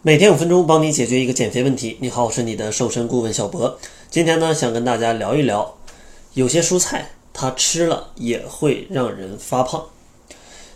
[0.00, 1.96] 每天五分钟，帮你解决一个减肥问题。
[2.00, 3.76] 你好，我是你的瘦身顾问小博。
[4.08, 5.74] 今天呢，想跟大家聊一聊，
[6.34, 9.86] 有些蔬菜它吃了也会让人发胖。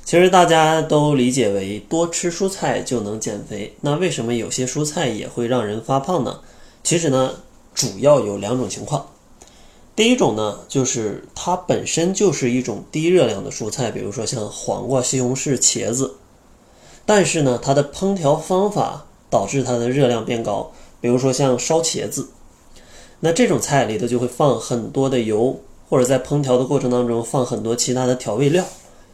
[0.04, 6.40] 其实大家都理解为多吃蔬菜就能减肥，那为什么有些蔬菜也会让人发胖呢？
[6.82, 7.36] 其实呢，
[7.72, 9.06] 主要有两种情况。
[9.94, 16.16] 第一种呢，就是它本身就是一种低热量的蔬菜，比如说像黄瓜、西红柿、茄子，
[17.06, 19.06] 但是呢，它的烹调方法。
[19.32, 20.70] 导致它的热量变高，
[21.00, 22.28] 比如说像烧茄子，
[23.20, 28.62] 那这种菜里头就会放很多的油，或者在烹调的过程当中放很多其他的调味料，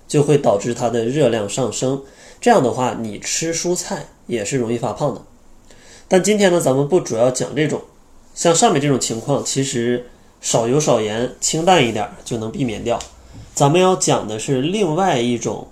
[0.08, 2.02] 就会导致它的热量上升。
[2.40, 5.22] 这样的话，你吃蔬菜也是容易发胖的。
[6.08, 7.82] 但今天呢，咱们不主要讲这种，
[8.34, 10.06] 像上面这种情况，其实
[10.40, 12.98] 少油少盐、清淡一点就能避免掉。
[13.54, 15.68] 咱们要讲的是另外一种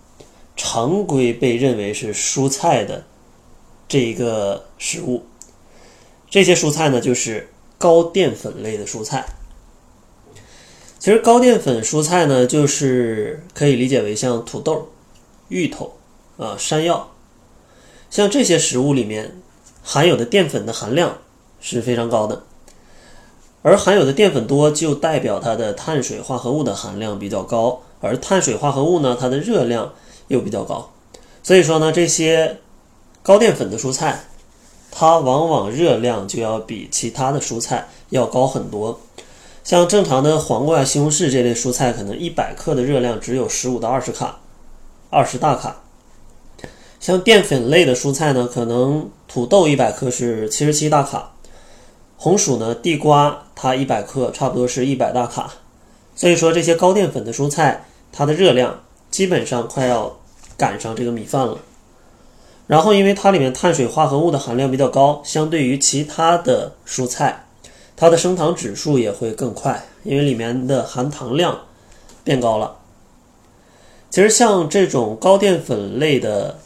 [0.54, 3.02] 常规被认为是蔬菜的。
[3.88, 5.24] 这一个食物，
[6.28, 9.26] 这些蔬菜呢，就是高淀粉类的蔬菜。
[10.98, 14.88] 其实高淀粉蔬菜呢，就是可以理解为像土豆、
[15.48, 15.94] 芋头
[16.36, 17.12] 啊、山药，
[18.10, 19.40] 像这些食物里面
[19.84, 21.18] 含有的淀粉的含量
[21.60, 22.42] 是非常高的。
[23.62, 29.94] 而含有的淀粉多，就代表它的碳水化合物的含量比较高，而碳水化合物呢，它的热量
[30.26, 30.92] 又比较高。
[31.44, 32.58] 所以说呢，这些。
[33.26, 34.20] 高淀粉的蔬菜，
[34.92, 39.00] 它往往热量就要比其他的蔬菜要高很多。
[39.64, 44.38] 像正常的黄瓜、西红柿这类蔬菜，可能一百克的热量只有十五到二十卡，
[45.10, 45.82] 二十大卡。
[47.00, 51.32] 像淀粉类的蔬菜呢，可能土豆一百克是七十七大卡，
[52.16, 55.52] 红薯呢、地瓜它一百克差不多是一百大卡。
[56.14, 60.16] 所以说这些高淀粉的蔬菜，它的热量基本上快要
[60.56, 61.58] 赶上这个米饭了。
[62.66, 67.46] 然后，因为它里面碳水化合物的含量比较高，相对于其他的蔬菜，
[67.96, 71.56] 它的升糖指数也会更快，因为里面的含糖量
[72.24, 72.76] 变高了。
[74.10, 76.58] 其实像这种高淀粉类的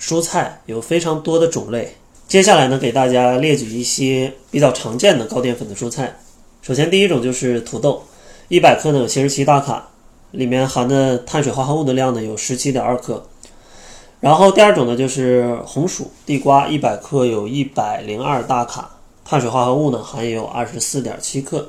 [0.00, 1.96] 蔬菜有非常多的种类。
[2.26, 6.18] 接下来呢，给大家列举一些比较常见的高淀粉的蔬菜。
[6.62, 8.02] 首先，第一种就是土豆，
[8.48, 9.88] 一百克呢有七十七大卡，
[10.30, 13.26] 里面含的碳水化合物的量呢有十七点二克。
[14.22, 18.88] 然后第二种呢，就是红薯、地瓜，一百克有一百零二大卡，
[19.24, 21.68] 碳水化合物呢含有二十四点七克。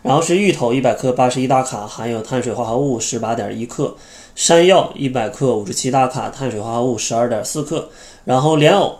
[0.00, 3.96] 然后是芋头，一百克八十一大卡，含有碳水化合物十八点一克。
[4.36, 7.88] 山药一百克五十七大卡，碳水化合物十二点四克。
[8.24, 8.98] 然后莲藕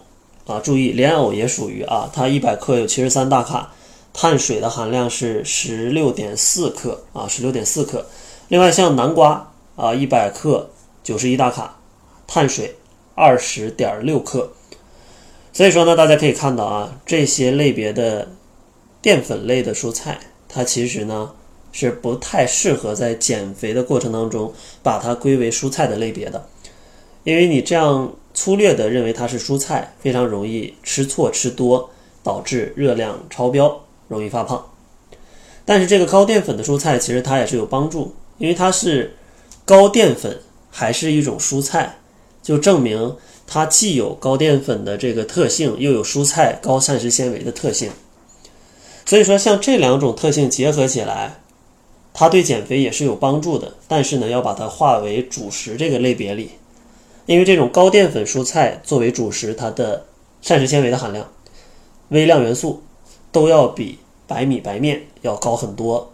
[0.49, 3.71] 啊，注意莲藕也属于啊，它一百克有七十三大卡，
[4.13, 8.05] 碳水的含量是十六点四克啊，十六点四克。
[8.49, 10.69] 另外像南瓜啊，一百克
[11.05, 11.77] 九十一大卡，
[12.27, 12.75] 碳水。
[13.19, 14.53] 二十点六克，
[15.53, 18.29] 所以说呢，大家可以看到啊，这些类别的
[19.03, 21.33] 淀粉类的蔬菜，它其实呢
[21.73, 24.53] 是不太适合在减肥的过程当中
[24.85, 26.49] 把它归为蔬菜的类别的，
[27.25, 31.91] 因为你这样粗略的认为它是蔬菜，非常容易吃错吃多，
[32.23, 34.65] 导致热量超标，容易发胖。
[35.65, 39.17] 但是这个高淀粉的蔬菜其实它也是有帮助，因为它是
[39.65, 40.41] 高淀粉，
[40.71, 41.98] 还是一种蔬菜。
[42.49, 43.15] 就证明
[43.47, 47.91] 它既有高淀粉的这个特性，又有蔬菜高膳食纤维的特性。
[49.05, 51.41] 所以说，像这两种特性结合起来，
[52.15, 53.75] 它对减肥也是有帮助的。
[53.87, 56.53] 但是呢，要把它划为主食这个类别里，
[57.27, 60.07] 因为这种高淀粉蔬菜作为主食，它的
[60.41, 61.29] 膳食纤维的含量、
[62.09, 62.83] 微量元素
[63.31, 66.11] 都要比白米白面要高很多。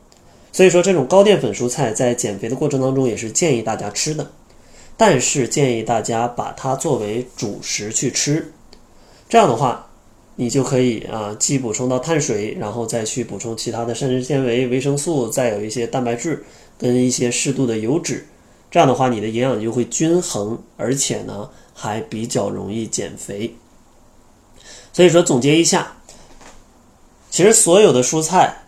[0.50, 4.32] 所以说，这种高淀粉蔬菜在减肥的过程当中，也是建议大家吃的。
[4.96, 8.52] 但是建议大家把它作为主食去吃，
[9.28, 9.88] 这样的话，
[10.36, 16.44] 你就可以啊，既补充到碳水，然后再去补充其他的膳食纤维、维生素，再有一些蛋白质
[16.78, 18.24] 跟一些适度的油脂，
[18.70, 23.52] 这样的话，你的营养就会均衡，而且呢，还比较容易减肥。
[24.92, 25.96] 所以说，总结一下，
[27.30, 28.58] 其实所有的蔬菜，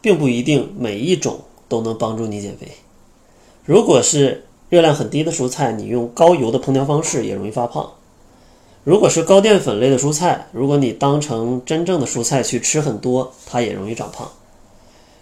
[0.00, 2.68] 并不一定每一种都能帮助你减肥，
[3.64, 4.44] 如果是。
[4.72, 7.92] 热量很低的蔬菜，你用高油的烹调方式也容易发胖。
[8.84, 14.26] 如果是高淀粉类的蔬菜，如果你当成真正的蔬菜去吃很多，它也容易长胖。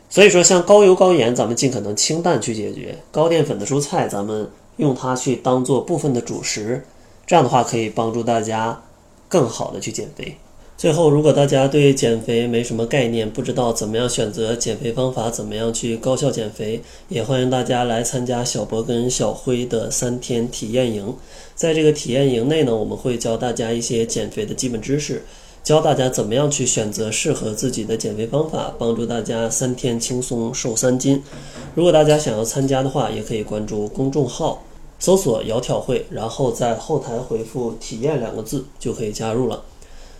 [0.08, 6.86] 所以说，像高油高盐，咱们尽可能清淡去解决；高淀粉的蔬菜，咱们用它去当做部分的主食，
[7.26, 8.80] 这样的话可以帮助大家
[9.28, 10.36] 更好的去减肥。
[10.80, 16.80] 最后，如果大家对减肥没什么概念，不知道怎么样选择减肥方法，怎么样去高效减肥，
[17.10, 21.14] 也欢迎大家来参加小博跟小辉的三天体验营。
[21.54, 25.22] 在这个体验营内呢，我们会教大家一些减肥的基本知识，
[25.62, 31.22] 教大家怎么样去选择适合自己的减肥方法，帮助大家三天轻松瘦三斤。
[31.74, 34.64] 如果大家想要参加的话，也可以关注公众号，
[34.98, 39.62] 搜索“窈窕会”，然后在后台回复“体验”两个字，就可以加入了。